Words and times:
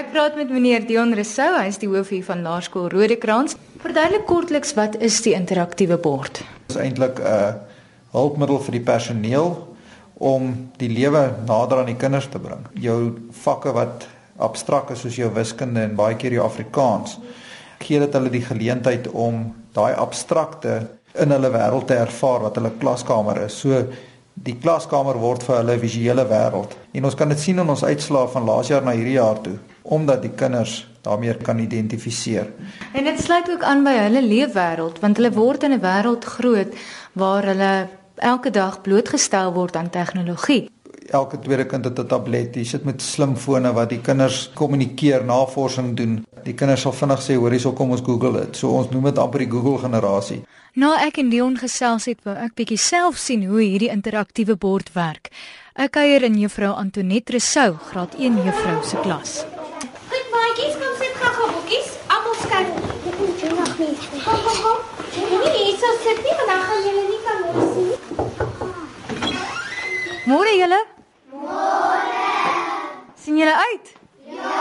Ek 0.00 0.14
praat 0.14 0.32
met 0.38 0.48
meneer 0.48 0.86
Dion 0.88 1.10
Rousseau, 1.12 1.58
hy 1.58 1.66
is 1.68 1.76
die 1.76 1.88
hoof 1.90 2.08
hier 2.14 2.24
van 2.24 2.40
Laerskool 2.40 2.86
Rodekrans. 2.88 3.52
Verduidelik 3.82 4.22
kortliks 4.24 4.70
wat 4.78 4.94
is 5.04 5.18
die 5.26 5.34
interaktiewe 5.36 5.98
bord? 6.00 6.38
Dit 6.40 6.72
is 6.72 6.78
eintlik 6.80 7.18
'n 7.20 7.58
hulpmiddel 8.14 8.60
vir 8.64 8.72
die 8.78 8.86
personeel 8.86 9.50
om 10.16 10.70
die 10.80 10.88
lewe 10.88 11.34
nader 11.44 11.82
aan 11.82 11.92
die 11.92 12.00
kinders 12.00 12.30
te 12.32 12.38
bring. 12.38 12.64
Jou 12.72 13.18
vakke 13.42 13.74
wat 13.76 14.06
abstrakt 14.38 14.90
is 14.90 15.00
soos 15.00 15.16
jou 15.16 15.28
wiskunde 15.34 15.82
en 15.82 15.94
baie 15.94 16.16
keer 16.16 16.32
jou 16.32 16.44
Afrikaans, 16.46 17.18
gee 17.80 17.98
dit 17.98 18.12
hulle 18.12 18.30
die 18.30 18.44
geleentheid 18.44 19.08
om 19.12 19.54
daai 19.74 19.92
abstrakte 19.92 20.88
in 21.14 21.30
hulle 21.30 21.50
wêreld 21.50 21.86
te 21.86 21.94
ervaar 21.94 22.40
wat 22.40 22.56
hulle 22.56 22.72
klaskamer 22.78 23.42
is. 23.44 23.60
So 23.60 23.84
die 24.34 24.56
klaskamer 24.56 25.18
word 25.18 25.42
vir 25.42 25.56
hulle 25.56 25.78
visuele 25.78 26.24
wêreld. 26.24 26.72
En 26.92 27.04
ons 27.04 27.14
kan 27.14 27.28
dit 27.28 27.38
sien 27.38 27.58
in 27.58 27.68
ons 27.68 27.84
uitslae 27.84 28.28
van 28.28 28.44
laas 28.46 28.68
jaar 28.68 28.82
na 28.82 28.96
hierdie 28.96 29.20
jaar 29.20 29.42
toe 29.42 29.58
omdat 29.90 30.22
die 30.22 30.32
kinders 30.38 30.86
daarmee 31.02 31.34
kan 31.34 31.58
identifiseer. 31.58 32.50
En 32.92 33.04
dit 33.04 33.20
sluit 33.20 33.50
ook 33.50 33.62
aan 33.62 33.84
by 33.84 33.94
hulle 34.06 34.22
leefwêreld 34.22 35.00
want 35.02 35.18
hulle 35.18 35.32
word 35.34 35.62
in 35.66 35.72
'n 35.72 35.82
wêreld 35.82 36.24
groot 36.24 36.74
waar 37.12 37.44
hulle 37.44 37.88
elke 38.16 38.50
dag 38.50 38.80
blootgestel 38.80 39.52
word 39.52 39.76
aan 39.76 39.90
tegnologie. 39.90 40.70
Elke 41.10 41.38
tweede 41.38 41.66
kind 41.66 41.84
het 41.84 41.98
'n 41.98 42.06
tablet. 42.06 42.54
Jy 42.54 42.64
sit 42.64 42.84
met 42.84 43.02
slimfone 43.02 43.72
wat 43.72 43.88
die 43.88 44.00
kinders 44.00 44.50
kommunikeer, 44.54 45.24
navorsing 45.24 45.96
doen. 45.96 46.26
Die 46.44 46.54
kinders 46.54 46.80
sal 46.80 46.92
vinnig 46.92 47.20
sê, 47.20 47.34
"Hoor 47.34 47.50
hierso 47.50 47.72
kom 47.72 47.90
ons 47.90 48.00
Google 48.00 48.32
dit." 48.32 48.56
So 48.56 48.68
ons 48.68 48.90
noem 48.90 49.04
dit 49.04 49.18
amper 49.18 49.38
die 49.38 49.50
Google 49.50 49.78
generasie. 49.78 50.42
Nou 50.74 50.94
ek 50.98 51.16
en 51.16 51.28
Dion 51.28 51.56
gesels 51.56 52.04
het, 52.04 52.18
wou 52.22 52.36
ek 52.36 52.54
bietjie 52.54 52.78
self 52.78 53.16
sien 53.16 53.44
hoe 53.46 53.60
hierdie 53.60 53.90
interaktiewe 53.90 54.56
bord 54.56 54.92
werk. 54.92 55.28
Ek 55.74 55.90
kuier 55.90 56.22
in 56.22 56.38
juffrou 56.38 56.74
Antoinette 56.74 57.32
Resou, 57.32 57.74
graad 57.90 58.14
1 58.18 58.44
juffrou 58.44 58.82
se 58.82 58.96
klas. 59.02 59.59
Maatjies, 60.60 60.76
kom 60.76 60.94
sit 61.00 61.14
gou-gou 61.16 61.46
boekies. 61.54 61.86
Almal 62.12 62.34
skryf. 62.36 62.68
Ek 63.08 63.14
moet 63.18 63.40
jou 63.40 63.52
nog 63.56 63.78
nie. 63.78 63.94
Kom 64.24 64.40
kom 64.44 64.58
kom. 64.64 64.78
Nee, 65.16 65.52
hier 65.56 65.78
sou 65.80 65.92
sit 66.04 66.18
nie, 66.24 66.34
want 66.36 66.48
dan 66.52 66.60
gaan 66.68 66.80
julle 66.84 67.04
nie 67.08 67.20
kan 67.24 67.38
sien. 67.72 67.92
Môre 70.28 70.52
julle? 70.58 70.80
Môre. 71.32 72.26
sien 73.22 73.40
julle 73.40 73.56
uit? 73.56 73.86
Ja. 74.36 74.60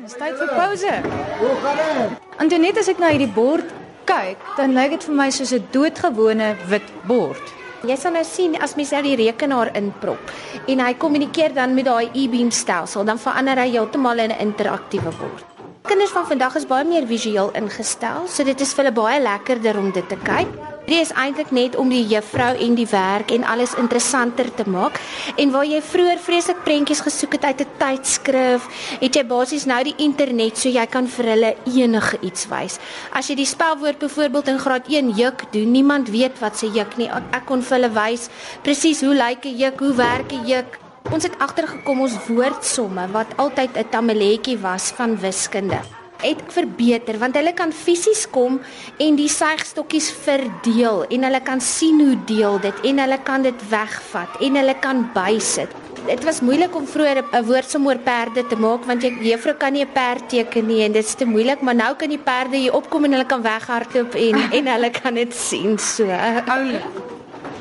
Dis 0.00 0.18
tyd 0.18 0.42
vir 0.42 0.50
pouse. 0.56 0.96
Hoe 1.38 1.54
gaan 1.62 1.80
dit? 1.84 2.18
Antoinette, 2.42 2.82
as 2.82 2.90
ek 2.90 2.98
na 2.98 3.14
hierdie 3.14 3.30
bord 3.30 3.70
kyk, 4.10 4.42
dan 4.58 4.74
lyk 4.74 4.96
dit 4.96 5.06
vir 5.06 5.18
my 5.22 5.30
soos 5.30 5.54
'n 5.54 5.70
doodgewone 5.70 6.56
wit 6.66 6.90
bord. 7.06 7.59
Jy 7.80 7.94
sal 7.96 8.12
nou 8.12 8.24
sien 8.28 8.58
as 8.60 8.74
mens 8.76 8.90
nou 8.92 9.00
die 9.06 9.14
rekenaar 9.16 9.70
inprop 9.78 10.32
en 10.68 10.82
hy 10.84 10.90
kommunikeer 11.00 11.54
dan 11.56 11.72
met 11.74 11.86
daai 11.88 12.10
e-beam 12.12 12.50
stelsel, 12.52 13.06
dan 13.08 13.18
verander 13.18 13.56
hy 13.56 13.70
heeltemal 13.70 14.20
in 14.20 14.32
'n 14.32 14.40
interaktiewe 14.40 15.12
bord. 15.16 15.46
Kinders 15.88 16.12
van 16.12 16.26
vandag 16.26 16.56
is 16.56 16.66
baie 16.66 16.84
meer 16.84 17.06
visueel 17.06 17.50
ingestel, 17.54 18.28
so 18.28 18.44
dit 18.44 18.60
is 18.60 18.74
vir 18.74 18.84
hulle 18.84 18.94
baie 18.94 19.20
lekkerder 19.20 19.78
om 19.78 19.90
dit 19.92 20.08
te 20.08 20.16
kyk. 20.16 20.69
Dit 20.90 21.04
is 21.04 21.12
eintlik 21.14 21.52
net 21.54 21.76
om 21.78 21.86
die 21.86 22.02
juffrou 22.10 22.48
en 22.64 22.72
die 22.74 22.86
werk 22.90 23.30
en 23.30 23.44
alles 23.46 23.76
interessanter 23.78 24.48
te 24.58 24.64
maak. 24.66 24.96
En 25.38 25.52
waar 25.54 25.68
jy 25.68 25.78
vroeër 25.86 26.18
vreeslik 26.18 26.64
prentjies 26.66 27.02
gesoek 27.06 27.36
het 27.36 27.44
uit 27.44 27.60
'n 27.62 27.76
tydskrif, 27.78 28.66
het 28.98 29.14
jy 29.14 29.22
basies 29.26 29.66
nou 29.70 29.84
die 29.84 29.94
internet 29.98 30.58
so 30.58 30.68
jy 30.68 30.86
kan 30.86 31.06
vir 31.06 31.24
hulle 31.24 31.54
enige 31.64 32.18
iets 32.20 32.48
wys. 32.50 32.78
As 33.12 33.28
jy 33.28 33.36
die 33.36 33.46
spelwoord 33.46 33.98
byvoorbeeld 33.98 34.48
in 34.48 34.58
graad 34.58 34.88
1 34.88 35.10
juk 35.10 35.52
doen, 35.52 35.70
niemand 35.70 36.08
weet 36.08 36.40
wat 36.40 36.58
se 36.58 36.66
juk 36.66 36.96
nie. 36.96 37.08
Ek 37.30 37.46
kon 37.46 37.62
vir 37.62 37.78
hulle 37.78 37.92
wys 37.94 38.28
presies 38.62 39.00
hoe 39.00 39.14
lyk 39.14 39.44
'n 39.44 39.56
juk, 39.56 39.78
hoe 39.78 39.94
werk 39.94 40.32
'n 40.32 40.46
juk. 40.46 40.78
Ons 41.12 41.22
het 41.22 41.38
agtergekom 41.38 42.00
ons 42.00 42.18
woordsomme 42.26 43.08
wat 43.12 43.26
altyd 43.36 43.76
'n 43.76 43.88
tammeletjie 43.90 44.58
was 44.58 44.90
van 44.96 45.20
wiskunde 45.20 45.99
het 46.22 46.42
verbeter 46.54 47.18
want 47.18 47.36
hulle 47.38 47.52
kan 47.56 47.72
fisies 47.72 48.26
kom 48.30 48.58
en 48.98 49.18
die 49.18 49.28
suigstokkies 49.28 50.10
verdeel 50.24 51.04
en 51.10 51.28
hulle 51.28 51.40
kan 51.46 51.60
sien 51.60 52.00
hoe 52.00 52.16
deel 52.28 52.58
dit 52.64 52.82
en 52.90 53.04
hulle 53.04 53.20
kan 53.24 53.46
dit 53.46 53.68
wegvat 53.70 54.40
en 54.40 54.60
hulle 54.60 54.76
kan 54.80 55.04
bysit. 55.14 55.76
Dit 56.06 56.24
was 56.24 56.40
moeilik 56.40 56.74
om 56.74 56.86
vroeër 56.86 57.22
'n 57.22 57.44
woordsom 57.44 57.86
oor 57.86 57.98
perde 57.98 58.46
te 58.46 58.56
maak 58.56 58.84
want 58.84 59.02
jy 59.02 59.12
juffrou 59.30 59.54
kan 59.54 59.72
nie 59.72 59.84
'n 59.84 59.92
perd 59.92 60.28
teken 60.28 60.66
nie 60.66 60.82
en 60.84 60.92
dit 60.92 61.04
is 61.04 61.14
te 61.14 61.24
moeilik 61.24 61.60
maar 61.60 61.74
nou 61.74 61.94
kan 61.94 62.08
die 62.08 62.24
perde 62.32 62.56
hier 62.56 62.74
opkom 62.74 63.04
en 63.04 63.12
hulle 63.12 63.26
kan 63.26 63.42
weghardloop 63.42 64.14
en 64.14 64.36
en 64.52 64.66
hulle 64.66 64.90
kan 64.90 65.14
dit 65.14 65.34
sien 65.34 65.78
so 65.78 66.04
oulik. 66.04 67.09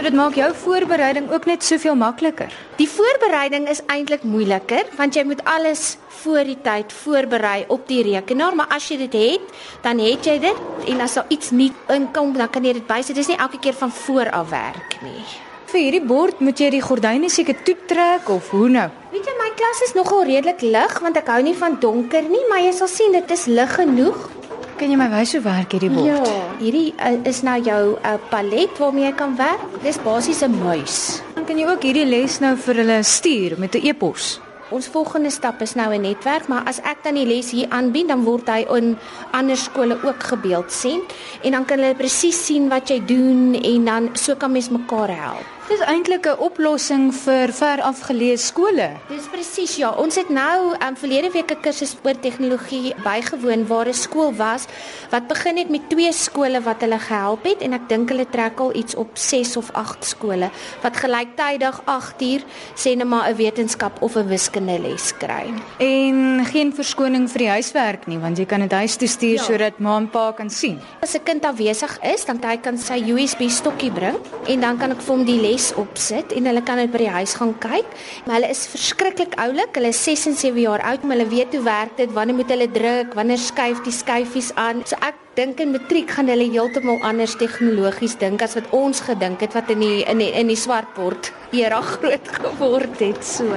So 0.00 0.06
dit 0.08 0.14
maak 0.16 0.32
jou 0.32 0.46
voorbereiding 0.56 1.26
ook 1.28 1.44
net 1.44 1.64
soveel 1.64 1.92
makliker. 1.94 2.48
Die 2.78 2.86
voorbereiding 2.88 3.66
is 3.68 3.82
eintlik 3.84 4.22
moeiliker 4.24 4.88
want 4.96 5.12
jy 5.12 5.26
moet 5.28 5.42
alles 5.44 5.98
voor 6.22 6.48
die 6.48 6.56
tyd 6.64 6.94
voorberei 7.02 7.66
op 7.68 7.84
die 7.88 7.98
rekenaar, 8.06 8.56
maar 8.56 8.72
as 8.72 8.86
jy 8.88 8.96
dit 9.02 9.18
het, 9.18 9.52
dan 9.84 10.00
het 10.00 10.24
jy 10.24 10.38
dit 10.40 10.88
en 10.94 11.04
as 11.04 11.18
daar 11.18 11.28
iets 11.28 11.52
nie 11.52 11.68
inkom, 11.92 12.32
dan 12.32 12.48
kan 12.48 12.64
jy 12.64 12.72
dit 12.80 12.88
bysit. 12.88 13.12
Dit 13.12 13.26
is 13.26 13.30
nie 13.34 13.36
elke 13.36 13.60
keer 13.60 13.76
van 13.76 13.92
voor 13.92 14.32
af 14.40 14.48
werk 14.56 14.96
nie. 15.04 15.20
Vir 15.68 15.84
hierdie 15.84 16.04
bord 16.08 16.40
moet 16.40 16.64
jy 16.64 16.72
die 16.78 16.84
gordyne 16.88 17.28
seker 17.28 17.60
toetrek 17.68 18.32
of 18.32 18.48
hoe 18.56 18.72
nou? 18.72 18.88
Weet 19.12 19.28
jy 19.28 19.36
my 19.36 19.52
klas 19.60 19.84
is 19.84 19.96
nogal 20.00 20.24
redelik 20.24 20.64
lig 20.64 21.00
want 21.04 21.20
ek 21.20 21.28
hou 21.28 21.42
nie 21.44 21.58
van 21.60 21.76
donker 21.76 22.24
nie, 22.24 22.46
maar 22.48 22.64
jy 22.64 22.72
sal 22.72 22.88
sien 22.88 23.20
dit 23.20 23.36
is 23.36 23.50
lig 23.52 23.76
genoeg. 23.76 24.30
Kan 24.80 24.88
jy 24.88 24.96
my 24.96 25.10
wys 25.12 25.34
hoe 25.36 25.42
werk 25.44 25.74
hierdie 25.76 25.90
bord? 25.92 26.06
Ja, 26.08 26.36
hierdie 26.56 26.94
uh, 26.96 27.10
is 27.28 27.42
nou 27.44 27.58
jou 27.60 27.80
uh, 28.00 28.14
palet 28.30 28.78
waarmee 28.80 29.04
jy 29.04 29.16
kan 29.18 29.34
werk. 29.36 29.60
Dis 29.84 29.98
basies 30.00 30.40
'n 30.40 30.56
muis. 30.56 31.20
Dan 31.36 31.44
kan 31.44 31.60
jy 31.60 31.66
ook 31.68 31.84
hierdie 31.84 32.06
les 32.08 32.38
nou 32.40 32.54
vir 32.56 32.80
hulle 32.80 32.96
stuur 33.04 33.58
met 33.60 33.76
'n 33.76 33.92
e-pos. 33.92 34.40
Ons 34.72 34.88
volgende 34.88 35.28
stap 35.28 35.60
is 35.60 35.76
nou 35.76 35.92
'n 35.92 36.00
netwerk, 36.00 36.48
maar 36.48 36.64
as 36.64 36.80
ek 36.80 37.04
dan 37.04 37.14
die 37.14 37.26
les 37.26 37.50
hier 37.50 37.68
aanbied, 37.68 38.08
dan 38.08 38.24
word 38.24 38.48
hy 38.48 38.64
in 38.72 38.96
ander 39.32 39.56
skole 39.56 40.00
ook 40.00 40.22
gebeeld 40.22 40.72
sien 40.72 41.02
en 41.44 41.52
dan 41.52 41.64
kan 41.64 41.78
hulle 41.78 41.94
presies 41.94 42.46
sien 42.46 42.68
wat 42.68 42.88
jy 42.88 43.04
doen 43.04 43.54
en 43.54 43.84
dan 43.84 44.08
so 44.16 44.34
kan 44.34 44.52
mens 44.52 44.70
mekaar 44.70 45.10
help. 45.12 45.59
Dis 45.70 45.84
eintlik 45.86 46.26
'n 46.26 46.40
oplossing 46.42 47.12
vir 47.14 47.52
ver 47.54 47.78
afgeleë 47.86 48.38
skole. 48.42 48.88
Dis 49.06 49.28
presies 49.30 49.76
ja. 49.78 49.90
Ons 49.94 50.16
het 50.18 50.28
nou 50.28 50.74
um, 50.74 50.96
verlede 50.98 51.30
week 51.30 51.52
'n 51.52 51.60
kursus 51.62 51.94
oor 52.02 52.18
tegnologie 52.18 52.94
bygewoon 53.04 53.66
waar 53.66 53.86
'n 53.86 53.94
skool 53.94 54.34
was 54.34 54.66
wat 55.10 55.28
begin 55.28 55.56
het 55.56 55.70
met 55.70 55.88
twee 55.88 56.12
skole 56.12 56.60
wat 56.60 56.80
hulle 56.80 56.98
gehelp 56.98 57.44
het 57.44 57.62
en 57.62 57.72
ek 57.72 57.88
dink 57.88 58.08
hulle 58.08 58.26
trek 58.30 58.58
al 58.60 58.74
iets 58.74 58.94
op 58.94 59.10
6 59.14 59.56
of 59.56 59.70
8 59.72 60.04
skole 60.04 60.50
wat 60.82 60.96
gelyktydig 60.96 61.80
8 61.84 62.22
uur 62.22 62.42
sê 62.74 62.96
net 62.96 63.06
maar 63.06 63.30
'n 63.30 63.36
wetenskap 63.36 64.02
of 64.02 64.16
'n 64.16 64.26
wiskunde 64.26 64.78
les 64.78 65.16
kry. 65.18 65.54
En 65.78 66.44
geen 66.46 66.74
verskoning 66.74 67.30
vir 67.30 67.38
die 67.38 67.48
huiswerk 67.50 68.06
nie 68.06 68.18
want 68.18 68.38
jy 68.38 68.44
kan 68.46 68.60
dit 68.60 68.72
huis 68.72 68.96
toe 68.96 69.08
stuur 69.08 69.38
ja. 69.38 69.42
sodat 69.42 69.78
ma 69.78 69.96
en 69.96 70.10
pa 70.10 70.32
kan 70.32 70.50
sien. 70.50 70.80
As 71.00 71.14
'n 71.14 71.22
kind 71.22 71.44
afwesig 71.44 71.98
is, 72.02 72.24
dan 72.24 72.40
kan 72.40 72.74
hy 72.74 72.76
sy 72.76 73.12
USB 73.12 73.48
stokkie 73.48 73.92
bring 73.92 74.16
en 74.46 74.60
dan 74.60 74.76
kan 74.78 74.90
ek 74.90 75.00
vir 75.00 75.16
hom 75.16 75.24
die 75.24 75.40
les 75.40 75.59
les 75.60 75.70
opsit 75.76 76.32
en 76.36 76.48
hulle 76.48 76.62
kan 76.64 76.80
dit 76.80 76.92
by 76.92 77.02
die 77.04 77.12
huis 77.12 77.34
gaan 77.36 77.52
kyk. 77.60 77.88
Maar 78.24 78.38
hulle 78.38 78.52
is 78.54 78.64
verskriklik 78.72 79.36
oulik. 79.42 79.74
Hulle 79.76 79.92
is 79.92 80.00
6 80.06 80.30
en 80.30 80.38
7 80.40 80.62
jaar 80.62 80.84
oud, 80.92 81.04
maar 81.04 81.18
hulle 81.18 81.28
weet 81.30 81.56
hoe 81.56 81.64
werk 81.66 81.98
dit, 82.00 82.14
wanneer 82.16 82.38
moet 82.38 82.54
hulle 82.54 82.68
druk, 82.72 83.16
wanneer 83.18 83.42
skuif 83.42 83.82
die 83.84 83.94
skyfies 83.94 84.54
aan. 84.60 84.84
So 84.88 84.96
ek 85.04 85.20
dink 85.36 85.60
in 85.62 85.74
matriek 85.76 86.10
gaan 86.16 86.32
hulle 86.32 86.48
heeltemal 86.50 87.02
anders 87.06 87.36
tegnologies 87.40 88.16
dink 88.20 88.42
as 88.44 88.56
wat 88.58 88.72
ons 88.76 89.04
gedink 89.06 89.44
het 89.44 89.54
wat 89.56 89.70
in 89.72 89.84
die 89.84 90.00
in 90.10 90.24
die 90.24 90.32
in 90.36 90.50
die 90.50 90.58
swartbord 90.58 91.30
era 91.54 91.78
groot 91.92 92.34
geword 92.40 92.98
het 93.04 93.22
so. 93.24 93.54